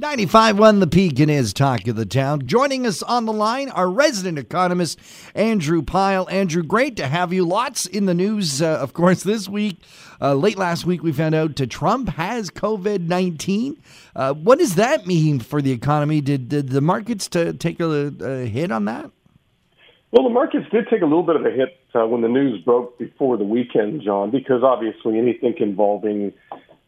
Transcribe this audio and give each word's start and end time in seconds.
95.1 0.00 0.80
The 0.80 0.86
Peak 0.86 1.20
and 1.20 1.30
is 1.30 1.52
Talk 1.52 1.86
of 1.86 1.94
the 1.94 2.06
Town. 2.06 2.46
Joining 2.46 2.86
us 2.86 3.02
on 3.02 3.26
the 3.26 3.34
line, 3.34 3.68
our 3.68 3.90
resident 3.90 4.38
economist, 4.38 4.98
Andrew 5.34 5.82
Pyle. 5.82 6.26
Andrew, 6.30 6.62
great 6.62 6.96
to 6.96 7.06
have 7.06 7.34
you. 7.34 7.44
Lots 7.44 7.84
in 7.84 8.06
the 8.06 8.14
news, 8.14 8.62
uh, 8.62 8.78
of 8.78 8.94
course, 8.94 9.22
this 9.24 9.46
week. 9.46 9.76
Uh, 10.18 10.32
late 10.32 10.56
last 10.56 10.86
week, 10.86 11.02
we 11.02 11.12
found 11.12 11.34
out 11.34 11.54
that 11.56 11.66
Trump 11.68 12.08
has 12.08 12.48
COVID 12.48 13.08
19. 13.08 13.76
Uh, 14.16 14.32
what 14.32 14.58
does 14.58 14.76
that 14.76 15.06
mean 15.06 15.38
for 15.38 15.60
the 15.60 15.70
economy? 15.70 16.22
Did, 16.22 16.48
did 16.48 16.70
the 16.70 16.80
markets 16.80 17.28
to 17.28 17.52
take 17.52 17.78
a, 17.78 18.14
a, 18.20 18.46
hit 18.46 18.72
on 18.72 18.86
that? 18.86 19.10
Well, 20.12 20.24
the 20.24 20.30
markets 20.30 20.64
did 20.72 20.88
take 20.88 21.02
a 21.02 21.06
little 21.06 21.24
bit 21.24 21.36
of 21.36 21.44
a 21.44 21.50
hit 21.50 21.78
uh, 21.94 22.06
when 22.06 22.22
the 22.22 22.28
news 22.28 22.64
broke 22.64 22.98
before 22.98 23.36
the 23.36 23.44
weekend, 23.44 24.00
John, 24.00 24.30
because 24.30 24.62
obviously 24.62 25.18
anything 25.18 25.56
involving 25.58 26.32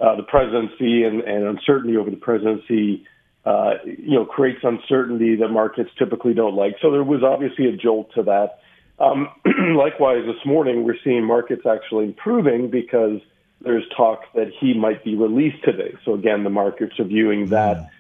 uh, 0.01 0.17
the 0.17 0.23
presidency 0.23 1.05
and, 1.05 1.21
and 1.21 1.45
uncertainty 1.45 1.97
over 1.97 2.11
the 2.11 2.17
presidency, 2.17 3.07
uh, 3.45 3.75
you 3.85 4.15
know, 4.15 4.25
creates 4.25 4.61
uncertainty 4.63 5.37
that 5.37 5.49
markets 5.49 5.91
typically 5.99 6.35
don't 6.35 6.55
like. 6.55 6.77
So 6.81 6.91
there 6.91 7.05
was 7.05 7.23
obviously 7.23 7.67
a 7.67 7.77
jolt 7.77 8.13
to 8.15 8.23
that. 8.25 8.61
Um, 8.99 9.29
likewise, 9.77 10.25
this 10.27 10.45
morning 10.45 10.85
we're 10.85 10.99
seeing 11.03 11.25
markets 11.25 11.63
actually 11.67 12.07
improving 12.07 12.71
because 12.71 13.21
there's 13.61 13.85
talk 13.97 14.23
that 14.35 14.51
he 14.61 14.75
might 14.75 15.05
be 15.05 15.15
released 15.15 15.65
today. 15.65 15.95
So 16.05 16.15
again, 16.15 16.45
the 16.45 16.51
markets 16.51 16.99
are 16.99 17.05
viewing 17.05 17.47
that 17.47 17.91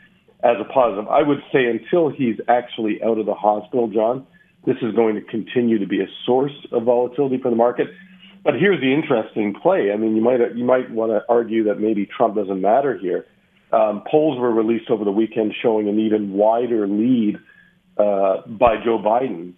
as 0.42 0.56
a 0.60 0.64
positive. 0.64 1.08
I 1.08 1.22
would 1.22 1.42
say 1.52 1.66
until 1.66 2.08
he's 2.08 2.36
actually 2.48 3.02
out 3.02 3.18
of 3.18 3.26
the 3.26 3.34
hospital, 3.34 3.88
John, 3.88 4.26
this 4.64 4.76
is 4.82 4.94
going 4.94 5.14
to 5.14 5.22
continue 5.22 5.78
to 5.78 5.86
be 5.86 6.00
a 6.00 6.06
source 6.24 6.54
of 6.70 6.84
volatility 6.84 7.38
for 7.38 7.50
the 7.50 7.56
market. 7.56 7.88
But 8.44 8.54
here's 8.54 8.80
the 8.80 8.92
interesting 8.92 9.54
play. 9.54 9.92
I 9.92 9.96
mean, 9.96 10.16
you 10.16 10.22
might 10.22 10.40
you 10.56 10.64
might 10.64 10.90
want 10.90 11.12
to 11.12 11.22
argue 11.28 11.64
that 11.64 11.78
maybe 11.78 12.06
Trump 12.06 12.34
doesn't 12.34 12.60
matter 12.60 12.98
here. 12.98 13.26
Um, 13.72 14.02
polls 14.10 14.38
were 14.38 14.52
released 14.52 14.90
over 14.90 15.04
the 15.04 15.12
weekend 15.12 15.54
showing 15.62 15.88
an 15.88 15.98
even 16.00 16.32
wider 16.32 16.86
lead 16.86 17.36
uh, 17.96 18.42
by 18.46 18.76
Joe 18.84 18.98
Biden 18.98 19.54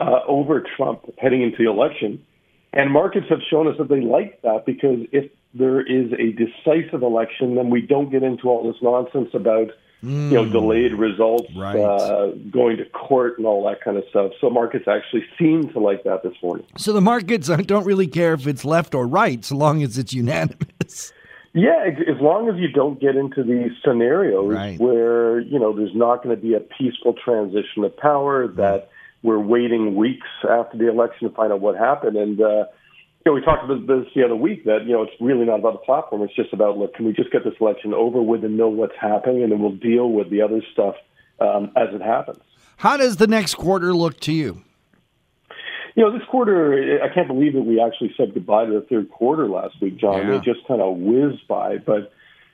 uh, 0.00 0.20
over 0.26 0.64
Trump 0.76 1.04
heading 1.18 1.42
into 1.42 1.58
the 1.58 1.70
election, 1.70 2.24
and 2.72 2.90
markets 2.90 3.26
have 3.28 3.40
shown 3.50 3.68
us 3.68 3.76
that 3.78 3.88
they 3.88 4.00
like 4.00 4.40
that 4.42 4.64
because 4.64 5.00
if 5.12 5.30
there 5.54 5.80
is 5.80 6.12
a 6.12 6.32
decisive 6.32 7.02
election, 7.02 7.56
then 7.56 7.68
we 7.68 7.82
don't 7.82 8.10
get 8.10 8.22
into 8.22 8.48
all 8.48 8.66
this 8.66 8.80
nonsense 8.82 9.28
about 9.34 9.68
mm. 10.02 10.30
you 10.30 10.34
know, 10.34 10.44
hmm. 10.44 10.52
delayed 10.52 10.94
results, 10.94 11.48
right. 11.56 11.76
uh, 11.76 12.28
going 12.50 12.78
to 12.78 12.84
court, 12.86 13.38
and 13.38 13.46
all 13.46 13.64
that 13.68 13.82
kind 13.82 13.96
of 13.96 14.04
stuff. 14.10 14.32
So 14.40 14.50
markets 14.50 14.86
actually 14.88 15.24
seem 15.38 15.68
to 15.72 15.78
like 15.78 16.04
that 16.04 16.22
this 16.22 16.34
morning. 16.42 16.66
So 16.76 16.92
the 16.92 17.00
markets 17.00 17.48
don't 17.66 17.84
really 17.84 18.06
care 18.06 18.34
if 18.34 18.46
it's 18.46 18.64
left 18.64 18.94
or 18.94 19.06
right, 19.06 19.44
so 19.44 19.56
long 19.56 19.82
as 19.82 19.98
it's 19.98 20.12
unanimous. 20.12 21.12
Yeah, 21.54 21.84
as 21.84 22.18
long 22.18 22.48
as 22.48 22.58
you 22.58 22.68
don't 22.68 22.98
get 22.98 23.14
into 23.14 23.42
these 23.42 23.72
scenarios 23.84 24.54
right. 24.54 24.80
where 24.80 25.40
you 25.40 25.58
know 25.58 25.76
there's 25.76 25.94
not 25.94 26.22
going 26.22 26.34
to 26.34 26.40
be 26.40 26.54
a 26.54 26.60
peaceful 26.60 27.12
transition 27.12 27.84
of 27.84 27.94
power, 27.98 28.48
that 28.48 28.90
we're 29.22 29.38
waiting 29.38 29.94
weeks 29.94 30.28
after 30.48 30.76
the 30.76 30.88
election 30.88 31.28
to 31.28 31.34
find 31.34 31.52
out 31.52 31.60
what 31.60 31.76
happened, 31.76 32.16
and 32.16 32.40
uh, 32.40 32.64
you 33.24 33.30
know, 33.30 33.34
we 33.34 33.40
talked 33.40 33.64
about 33.64 33.86
this 33.86 34.12
the 34.16 34.24
other 34.24 34.34
week 34.34 34.64
that, 34.64 34.84
you 34.84 34.92
know, 34.92 35.02
it's 35.02 35.12
really 35.20 35.44
not 35.44 35.60
about 35.60 35.74
the 35.74 35.78
platform. 35.78 36.22
It's 36.22 36.34
just 36.34 36.52
about, 36.52 36.76
look, 36.76 36.94
can 36.94 37.06
we 37.06 37.12
just 37.12 37.30
get 37.30 37.44
this 37.44 37.54
election 37.60 37.94
over 37.94 38.20
with 38.20 38.44
and 38.44 38.56
know 38.56 38.68
what's 38.68 38.96
happening, 39.00 39.44
and 39.44 39.52
then 39.52 39.60
we'll 39.60 39.76
deal 39.76 40.10
with 40.10 40.28
the 40.28 40.42
other 40.42 40.60
stuff 40.72 40.96
um, 41.38 41.70
as 41.76 41.94
it 41.94 42.02
happens. 42.02 42.42
How 42.78 42.96
does 42.96 43.16
the 43.16 43.28
next 43.28 43.54
quarter 43.54 43.94
look 43.94 44.18
to 44.20 44.32
you? 44.32 44.62
You 45.94 46.02
know, 46.02 46.12
this 46.12 46.26
quarter, 46.28 47.00
I 47.00 47.14
can't 47.14 47.28
believe 47.28 47.52
that 47.52 47.62
we 47.62 47.80
actually 47.80 48.12
said 48.16 48.34
goodbye 48.34 48.64
to 48.64 48.72
the 48.72 48.80
third 48.80 49.08
quarter 49.10 49.46
last 49.46 49.80
week, 49.80 49.98
John. 49.98 50.26
Yeah. 50.26 50.36
It 50.36 50.42
just 50.42 50.66
kind 50.66 50.80
of 50.80 50.96
whizzed 50.96 51.46
by. 51.46 51.76
But, 51.78 52.12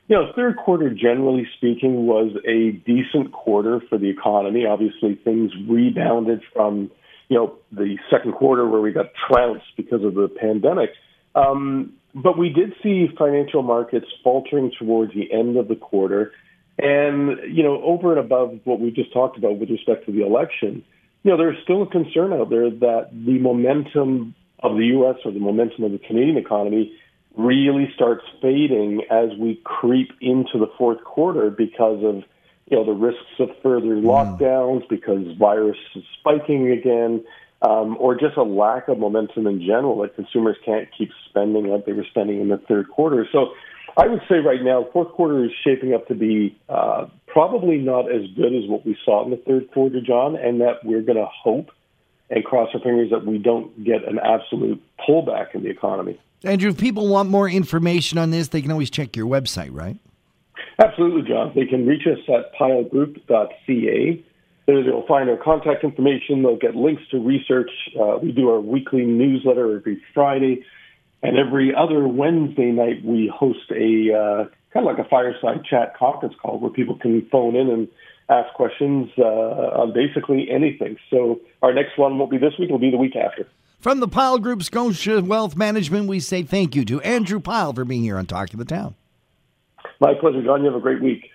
you 0.08 0.16
know, 0.16 0.32
third 0.34 0.56
quarter, 0.56 0.90
generally 0.90 1.46
speaking, 1.56 2.06
was 2.06 2.32
a 2.46 2.72
decent 2.86 3.32
quarter 3.32 3.80
for 3.88 3.98
the 3.98 4.08
economy. 4.08 4.64
Obviously, 4.66 5.14
things 5.24 5.52
rebounded 5.68 6.40
from 6.52 6.90
you 7.28 7.36
know, 7.36 7.54
the 7.72 7.98
second 8.10 8.32
quarter 8.32 8.66
where 8.66 8.80
we 8.80 8.92
got 8.92 9.06
trounced 9.28 9.66
because 9.76 10.02
of 10.02 10.14
the 10.14 10.28
pandemic. 10.28 10.90
Um, 11.34 11.94
but 12.14 12.38
we 12.38 12.48
did 12.48 12.72
see 12.82 13.08
financial 13.18 13.62
markets 13.62 14.06
faltering 14.24 14.72
towards 14.78 15.12
the 15.14 15.30
end 15.32 15.56
of 15.56 15.68
the 15.68 15.76
quarter. 15.76 16.32
And, 16.78 17.54
you 17.54 17.62
know, 17.62 17.82
over 17.82 18.16
and 18.16 18.24
above 18.24 18.60
what 18.64 18.80
we 18.80 18.90
just 18.90 19.12
talked 19.12 19.36
about 19.36 19.58
with 19.58 19.68
respect 19.68 20.06
to 20.06 20.12
the 20.12 20.24
election, 20.24 20.84
you 21.22 21.30
know, 21.30 21.36
there's 21.36 21.58
still 21.64 21.82
a 21.82 21.86
concern 21.86 22.32
out 22.32 22.50
there 22.50 22.70
that 22.70 23.10
the 23.12 23.38
momentum 23.38 24.34
of 24.60 24.76
the 24.76 24.86
U.S. 24.86 25.16
or 25.24 25.32
the 25.32 25.40
momentum 25.40 25.84
of 25.84 25.92
the 25.92 25.98
Canadian 25.98 26.38
economy 26.38 26.92
really 27.36 27.90
starts 27.94 28.24
fading 28.40 29.02
as 29.10 29.30
we 29.38 29.60
creep 29.64 30.12
into 30.20 30.58
the 30.58 30.70
fourth 30.76 31.02
quarter 31.04 31.50
because 31.50 32.02
of 32.04 32.24
you 32.66 32.76
know 32.76 32.84
the 32.84 32.92
risks 32.92 33.22
of 33.38 33.48
further 33.62 33.96
mm. 33.96 34.02
lockdowns 34.02 34.88
because 34.88 35.24
virus 35.38 35.78
is 35.94 36.02
spiking 36.18 36.70
again, 36.70 37.24
um, 37.62 37.96
or 37.98 38.14
just 38.14 38.36
a 38.36 38.42
lack 38.42 38.88
of 38.88 38.98
momentum 38.98 39.46
in 39.46 39.60
general 39.60 40.00
that 40.02 40.14
consumers 40.16 40.56
can't 40.64 40.88
keep 40.96 41.10
spending 41.28 41.68
like 41.68 41.86
they 41.86 41.92
were 41.92 42.06
spending 42.10 42.40
in 42.40 42.48
the 42.48 42.58
third 42.68 42.88
quarter. 42.90 43.26
So 43.32 43.52
I 43.96 44.06
would 44.06 44.20
say 44.28 44.36
right 44.36 44.62
now, 44.62 44.86
fourth 44.92 45.12
quarter 45.12 45.44
is 45.44 45.50
shaping 45.64 45.94
up 45.94 46.06
to 46.08 46.14
be 46.14 46.56
uh, 46.68 47.06
probably 47.26 47.78
not 47.78 48.10
as 48.12 48.22
good 48.36 48.54
as 48.54 48.68
what 48.68 48.86
we 48.86 48.96
saw 49.04 49.24
in 49.24 49.30
the 49.30 49.36
third 49.38 49.70
quarter, 49.72 50.00
John, 50.00 50.36
and 50.36 50.60
that 50.60 50.84
we're 50.84 51.02
going 51.02 51.18
to 51.18 51.26
hope 51.26 51.70
and 52.30 52.44
cross 52.44 52.68
our 52.74 52.80
fingers 52.80 53.10
that 53.10 53.24
we 53.24 53.38
don't 53.38 53.84
get 53.84 54.06
an 54.06 54.18
absolute 54.18 54.82
pullback 55.08 55.54
in 55.54 55.62
the 55.62 55.70
economy. 55.70 56.20
Andrew, 56.44 56.70
if 56.70 56.78
people 56.78 57.08
want 57.08 57.28
more 57.28 57.48
information 57.48 58.18
on 58.18 58.30
this, 58.30 58.48
they 58.48 58.62
can 58.62 58.70
always 58.70 58.90
check 58.90 59.16
your 59.16 59.26
website, 59.26 59.70
right? 59.72 59.98
Absolutely, 60.78 61.28
John. 61.28 61.52
They 61.54 61.66
can 61.66 61.86
reach 61.86 62.06
us 62.06 62.18
at 62.28 62.54
pylegroup.ca. 62.54 64.24
There 64.66 64.84
they'll 64.84 65.06
find 65.06 65.30
our 65.30 65.36
contact 65.36 65.82
information. 65.82 66.42
They'll 66.42 66.56
get 66.56 66.76
links 66.76 67.02
to 67.10 67.18
research. 67.18 67.70
Uh, 67.98 68.18
we 68.22 68.32
do 68.32 68.50
our 68.50 68.60
weekly 68.60 69.04
newsletter 69.04 69.76
every 69.76 70.00
Friday. 70.14 70.64
And 71.22 71.36
every 71.36 71.74
other 71.74 72.06
Wednesday 72.06 72.70
night, 72.70 73.04
we 73.04 73.32
host 73.34 73.70
a 73.72 74.14
uh, 74.14 74.44
kind 74.72 74.86
of 74.88 74.96
like 74.96 75.04
a 75.04 75.08
fireside 75.08 75.64
chat 75.64 75.96
conference 75.96 76.34
call 76.40 76.60
where 76.60 76.70
people 76.70 76.96
can 76.96 77.26
phone 77.32 77.56
in 77.56 77.68
and 77.68 77.88
ask 78.28 78.52
questions 78.54 79.08
uh, 79.18 79.22
on 79.22 79.92
basically 79.92 80.48
anything. 80.50 80.96
So 81.10 81.40
our 81.62 81.72
next 81.72 81.98
one 81.98 82.18
won't 82.18 82.30
be 82.30 82.38
this 82.38 82.52
week, 82.58 82.68
it'll 82.68 82.78
be 82.78 82.90
the 82.90 82.98
week 82.98 83.16
after. 83.16 83.48
From 83.78 84.00
the 84.00 84.08
Pyle 84.08 84.40
Group 84.40 84.64
Scotia 84.64 85.20
Wealth 85.20 85.54
Management, 85.54 86.08
we 86.08 86.18
say 86.18 86.42
thank 86.42 86.74
you 86.74 86.84
to 86.86 87.00
Andrew 87.02 87.38
Pyle 87.38 87.72
for 87.72 87.84
being 87.84 88.02
here 88.02 88.18
on 88.18 88.26
Talk 88.26 88.48
to 88.48 88.56
the 88.56 88.64
Town. 88.64 88.96
My 90.00 90.14
pleasure, 90.14 90.42
John. 90.42 90.64
You 90.64 90.66
have 90.66 90.74
a 90.74 90.80
great 90.80 91.00
week. 91.00 91.30